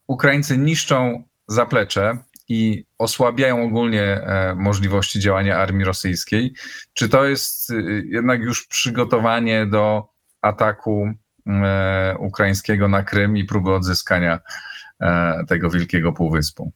[0.07, 2.17] Ukraińcy niszczą zaplecze
[2.49, 6.53] i osłabiają ogólnie e, możliwości działania armii rosyjskiej?
[6.93, 10.07] Czy to jest y, jednak już przygotowanie do
[10.41, 11.13] ataku
[11.47, 14.39] e, ukraińskiego na Krym i próby odzyskania
[14.99, 16.71] e, tego wielkiego półwyspu?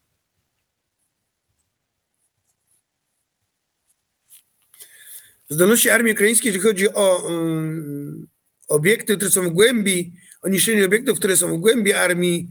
[5.54, 8.28] Zdolności armii ukraińskiej, jeżeli chodzi o um,
[8.68, 12.50] obiekty, które są w głębi, o niszczenie obiektów, które są w głębi armii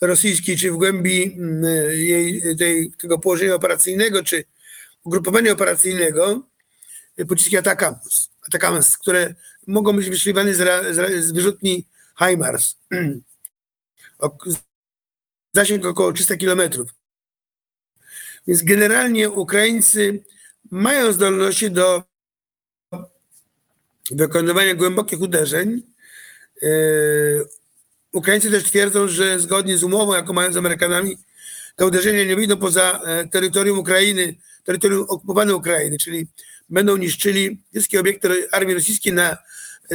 [0.00, 4.44] rosyjskiej, czy w głębi mm, jej, tej, tego położenia operacyjnego, czy
[5.04, 6.48] ugrupowania operacyjnego,
[7.28, 9.34] pociski Atakams, Atakams które
[9.66, 10.58] mogą być wystrzeliwane z,
[10.96, 11.86] z, z wyrzutni
[12.18, 12.76] HIMARS.
[15.52, 16.90] Zasięg około 300 kilometrów.
[18.46, 20.24] Więc generalnie Ukraińcy
[20.70, 22.13] mają zdolności do
[24.10, 25.82] wykonywania głębokich uderzeń.
[26.62, 26.68] E,
[28.12, 31.18] Ukraińcy też twierdzą, że zgodnie z umową, jaką mają z Amerykanami,
[31.76, 36.26] te uderzenia nie wyjdą poza e, terytorium Ukrainy, terytorium okupowanej Ukrainy, czyli
[36.70, 39.36] będą niszczyli wszystkie obiekty armii rosyjskiej na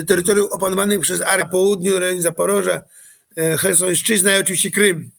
[0.08, 2.82] terytorium opanowanym przez Armię południu, rejon Zaporoża,
[3.38, 5.12] e, Chersonszczyzna i oczywiście Krym.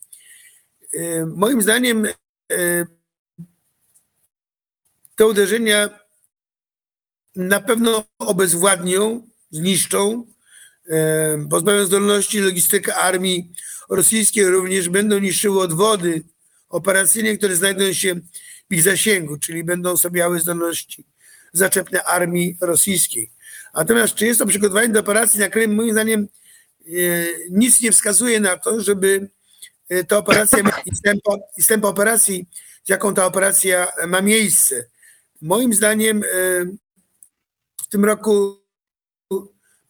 [0.94, 2.86] E, Moim zdaniem e,
[5.16, 5.99] te uderzenia
[7.36, 10.26] na pewno obezwładnią, zniszczą,
[10.90, 13.52] e, pozbawią zdolności logistykę armii
[13.90, 16.22] rosyjskiej, również będą niszczyły odwody
[16.68, 18.14] operacyjne, które znajdują się
[18.70, 21.06] w ich zasięgu, czyli będą sobie miały zdolności
[21.52, 23.30] zaczepne armii rosyjskiej.
[23.74, 25.74] Natomiast czy jest to przygotowanie do operacji na Krym?
[25.74, 26.28] Moim zdaniem
[26.86, 26.90] e,
[27.50, 29.28] nic nie wskazuje na to, żeby
[29.88, 32.46] e, ta operacja i tempo, i tempo operacji,
[32.88, 34.86] jaką ta operacja ma miejsce.
[35.42, 36.26] Moim zdaniem e,
[37.90, 38.60] tym roku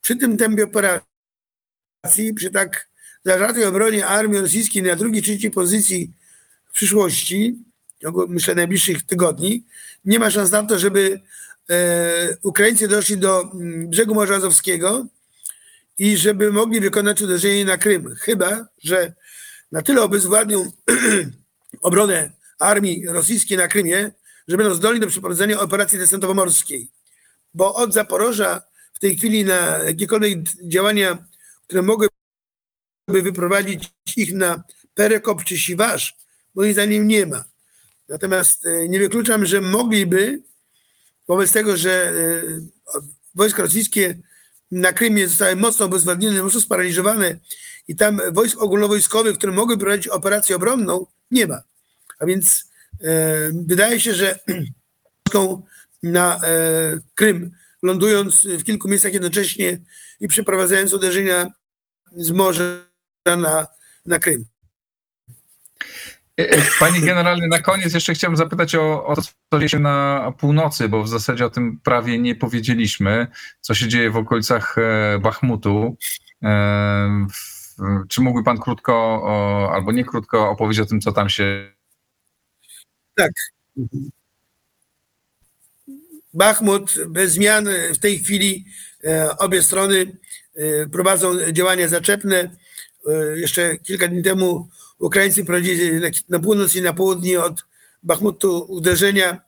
[0.01, 2.89] przy tym tempie operacji, przy tak
[3.25, 6.13] zażartej obronie armii rosyjskiej na drugiej, trzeciej pozycji
[6.67, 7.59] w przyszłości,
[8.29, 9.65] myślę najbliższych tygodni,
[10.05, 11.21] nie ma szans na to, żeby
[11.71, 15.07] e, Ukraińcy doszli do mm, brzegu Morza Azowskiego
[15.99, 18.15] i żeby mogli wykonać uderzenie na Krym.
[18.15, 19.13] Chyba, że
[19.73, 20.73] na tyle obezwładnią
[21.83, 24.11] obronę armii rosyjskiej na Krymie,
[24.49, 26.87] że będą zdolni do przeprowadzenia operacji desantowo-morskiej.
[27.55, 31.27] Bo od Zaporoża w tej chwili na jakiekolwiek działania,
[31.67, 32.11] które mogłyby
[33.09, 34.63] wyprowadzić ich na
[34.95, 36.17] Perekop czy Siwasz,
[36.55, 37.45] moim zdaniem nie ma.
[38.09, 40.43] Natomiast e, nie wykluczam, że mogliby,
[41.29, 43.03] wobec tego, że e,
[43.35, 44.19] wojska rosyjskie
[44.71, 47.39] na Krymie zostały mocno obezwładnione, mocno sparaliżowane
[47.89, 51.63] i tam wojsk ogólnowojskowych, które mogły prowadzić operację obronną, nie ma.
[52.19, 54.39] A więc e, wydaje się, że
[56.03, 57.51] na e, Krym,
[57.83, 59.79] lądując w kilku miejscach jednocześnie
[60.21, 61.47] i przeprowadzając uderzenia
[62.17, 62.63] z morza
[63.27, 63.67] na,
[64.07, 64.45] na Krym.
[66.79, 70.89] Panie generalny, na koniec jeszcze chciałem zapytać o, o to, co dzieje się na północy,
[70.89, 73.27] bo w zasadzie o tym prawie nie powiedzieliśmy,
[73.61, 75.97] co się dzieje w okolicach e, Bachmutu.
[76.43, 77.27] E,
[78.09, 81.73] Czy mógłby Pan krótko, albo nie krótko opowiedzieć o tym, co tam się
[83.15, 83.33] Tak.
[86.35, 88.65] Bachmut bez zmian w tej chwili
[89.05, 90.17] e, obie strony
[90.55, 92.57] e, prowadzą działania zaczepne.
[93.07, 95.91] E, Jeszcze kilka dni temu Ukraińcy prowadzili
[96.29, 97.65] na, północ i na południe od
[98.03, 99.41] Bachmutu uderzenia,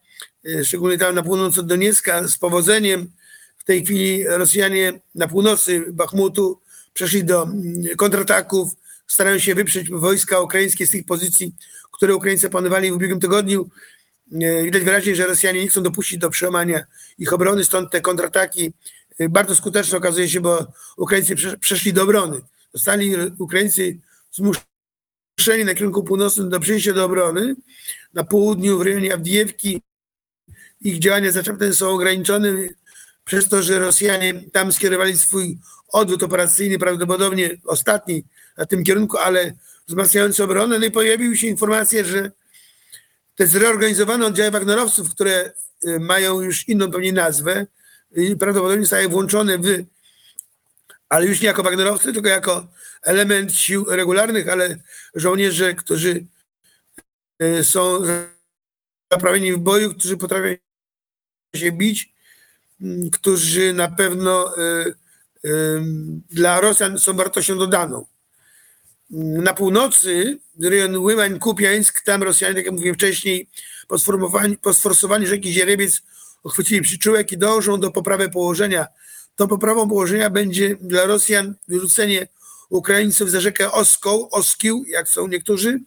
[0.64, 3.10] szczególnie tam na północ od Doniecka z powodzeniem.
[3.58, 6.60] W tej chwili Rosjanie na północy Bachmutu
[6.94, 8.72] przeszli do mm, kontrataków,
[9.06, 11.54] starają się wyprzeć wojska ukraińskie z tych pozycji,
[11.92, 13.70] które Ukraińcy panowali w ubiegłym tygodniu.
[14.64, 16.84] Widać wyraźnie, że Rosjanie nie chcą dopuścić do przełamania
[17.18, 18.72] ich obrony, stąd te kontrataki
[19.18, 20.66] e, bardzo skuteczne okazuje się, bo
[20.96, 22.40] Ukraińcy prze- przeszli do obrony.
[22.74, 23.98] Zostali Ukraińcy
[24.30, 27.54] zmuszeni na kierunku północnym do przejścia do obrony.
[28.14, 29.82] Na południu, w rejonie Awdijiewki,
[30.80, 32.48] ich działania zaczepne są ograniczone
[33.24, 38.24] przez to, że Rosjanie tam skierowali swój odwód operacyjny, prawdopodobnie ostatni
[38.56, 39.52] na tym kierunku, ale
[39.88, 40.78] wzmacniający obronę.
[40.78, 42.30] No i pojawiły się informacje, że
[43.34, 45.52] te zreorganizowane oddziały Wagnerowców, które
[45.86, 47.66] y, mają już inną pewnie nazwę
[48.16, 49.84] i prawdopodobnie zostały włączone w,
[51.08, 52.66] ale już nie jako Wagnerowcy, tylko jako
[53.02, 54.76] element sił regularnych, ale
[55.14, 56.26] żołnierze, którzy
[57.42, 58.02] y, są
[59.12, 60.54] zaprawieni w boju, którzy potrafią
[61.56, 62.14] się bić,
[62.80, 64.94] mm, którzy na pewno y,
[65.44, 65.82] y,
[66.30, 68.06] dla Rosjan są wartością dodaną.
[69.14, 73.48] Na północy, rejon Łymań, Kupiańsk, tam Rosjanie, tak jak mówiłem wcześniej,
[74.62, 76.02] po sforsowaniu rzeki Zierebiec
[76.42, 78.86] uchwycili przyczółek i dążą do poprawy położenia.
[79.36, 82.28] Tą poprawą położenia będzie dla Rosjan wyrzucenie
[82.70, 85.80] Ukraińców za rzekę Oską, Oskił, jak są niektórzy,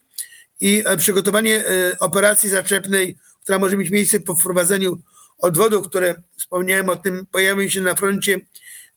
[0.60, 5.02] i e, przygotowanie e, operacji zaczepnej, która może mieć miejsce po wprowadzeniu
[5.38, 8.40] odwodów, które wspomniałem o tym, pojawią się na froncie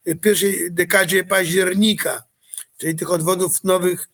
[0.05, 2.23] w pierwszej dekadzie października,
[2.77, 4.09] czyli tych odwodów nowych,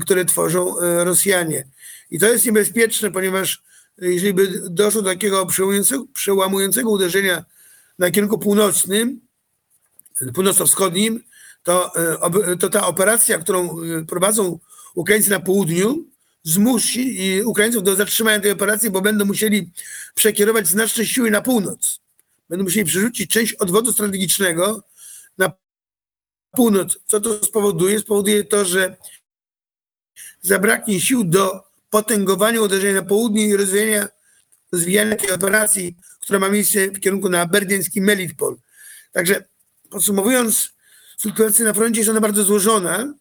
[0.00, 1.68] które tworzą y, Rosjanie.
[2.10, 3.62] I to jest niebezpieczne, ponieważ
[4.02, 7.44] y, jeżeli by doszło do takiego przełamującego, przełamującego uderzenia
[7.98, 9.20] na kierunku północnym,
[10.34, 11.20] północno-wschodnim,
[11.62, 11.92] to,
[12.52, 14.58] y, to ta operacja, którą y, prowadzą
[14.94, 16.04] Ukraińcy na południu,
[16.42, 19.70] zmusi Ukraińców do zatrzymania tej operacji, bo będą musieli
[20.14, 22.00] przekierować znaczne siły na północ.
[22.48, 24.82] Będą musieli przerzucić część odwodu strategicznego
[25.38, 25.52] na
[26.52, 26.98] północ.
[27.06, 28.00] Co to spowoduje?
[28.00, 28.96] Spowoduje to, że
[30.42, 34.08] zabraknie sił do potęgowania uderzenia na południe i rozwijania
[34.72, 38.56] rozwijania tej operacji, która ma miejsce w kierunku na berdiański Melitpol.
[39.12, 39.44] Także
[39.90, 40.70] podsumowując,
[41.16, 43.14] sytuacja na froncie jest ona bardzo złożona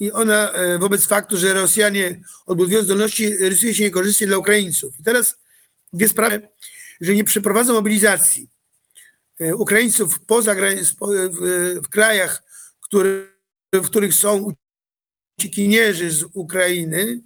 [0.00, 5.00] i ona e, wobec faktu, że Rosjanie odbudują zdolności, rysuje się niekorzystnie dla Ukraińców.
[5.00, 5.36] I teraz
[5.92, 6.48] dwie sprawy,
[7.00, 8.50] że nie przeprowadzą mobilizacji
[9.40, 10.96] e, Ukraińców poza granic, w,
[11.84, 12.42] w krajach,
[12.80, 13.08] które,
[13.72, 14.52] w których są
[15.42, 17.20] uciekinierzy z Ukrainy,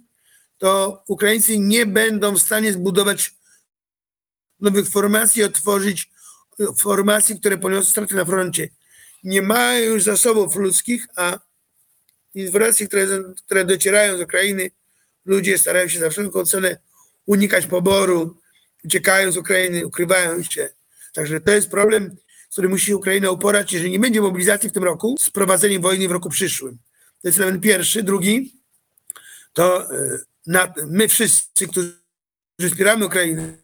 [0.57, 3.35] to Ukraińcy nie będą w stanie zbudować
[4.59, 6.09] nowych formacji, otworzyć
[6.77, 8.69] formacji, które poniosą straty na froncie.
[9.23, 11.39] Nie mają już zasobów ludzkich, a
[12.33, 13.07] informacje, które,
[13.45, 14.71] które docierają z Ukrainy,
[15.25, 16.77] ludzie starają się za wszelką cenę
[17.25, 18.37] unikać poboru,
[18.85, 20.69] uciekają z Ukrainy, ukrywają się.
[21.13, 22.17] Także to jest problem,
[22.49, 26.07] z którym musi Ukraina uporać, jeżeli nie będzie mobilizacji w tym roku, z prowadzeniem wojny
[26.07, 26.86] w roku przyszłym.
[27.21, 28.03] To jest element pierwszy.
[28.03, 28.61] Drugi,
[29.53, 31.93] to e, na, my wszyscy, którzy
[32.69, 33.57] wspieramy Ukrainę,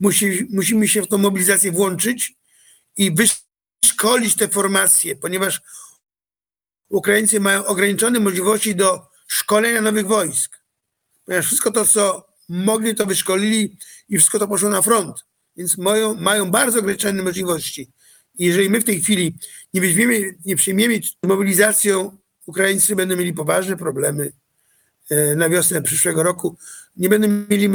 [0.00, 2.34] musi, musimy się w tą mobilizację włączyć
[2.96, 5.60] i wyszkolić te formacje, ponieważ
[6.88, 10.58] Ukraińcy mają ograniczone możliwości do szkolenia nowych wojsk.
[11.24, 15.24] Ponieważ wszystko to, co mogli, to wyszkolili i wszystko to poszło na front.
[15.56, 17.92] Więc mają, mają bardzo ograniczone możliwości.
[18.46, 19.38] Jeżeli my w tej chwili
[19.74, 24.32] nie weźmiemy, nie przyjmiemy mobilizacją, Ukraińcy będą mieli poważne problemy
[25.10, 26.56] e, na wiosnę przyszłego roku.
[26.96, 27.68] Nie będą mieli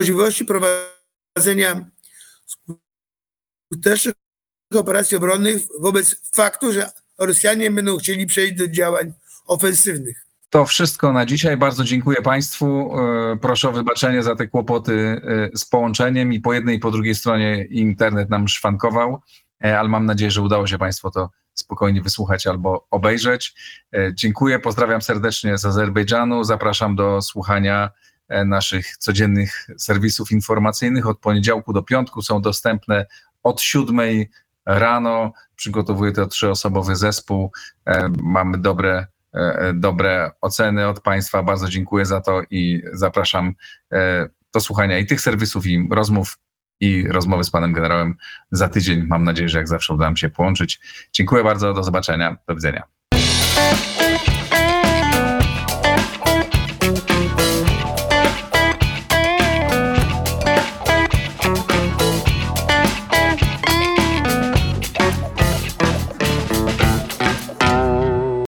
[0.00, 1.90] możliwości prowadzenia
[3.72, 4.14] skutecznych
[4.74, 9.12] operacji obronnych wobec faktu, że Rosjanie będą chcieli przejść do działań
[9.46, 10.26] ofensywnych.
[10.50, 11.56] To wszystko na dzisiaj.
[11.56, 12.98] Bardzo dziękuję Państwu.
[12.98, 16.90] E, Proszę o wybaczenie za te kłopoty e, z połączeniem i po jednej i po
[16.90, 19.20] drugiej stronie internet nam szwankował,
[19.64, 23.54] ale mam nadzieję, że udało się Państwo to spokojnie wysłuchać albo obejrzeć.
[24.12, 26.44] Dziękuję, pozdrawiam serdecznie z Azerbejdżanu.
[26.44, 27.90] Zapraszam do słuchania
[28.46, 31.06] naszych codziennych serwisów informacyjnych.
[31.06, 33.06] Od poniedziałku do piątku są dostępne
[33.42, 34.30] od siódmej
[34.66, 35.32] rano.
[35.56, 37.52] Przygotowuję to trzyosobowy zespół.
[38.22, 39.06] Mamy dobre
[39.74, 41.42] dobre oceny od Państwa.
[41.42, 43.54] Bardzo dziękuję za to i zapraszam
[44.52, 46.38] do słuchania i tych serwisów, i rozmów,
[46.84, 48.14] i rozmowy z Panem Generałem
[48.50, 49.06] za tydzień.
[49.06, 50.80] Mam nadzieję, że jak zawsze uda nam się połączyć.
[51.12, 52.82] Dziękuję bardzo, do zobaczenia, do widzenia.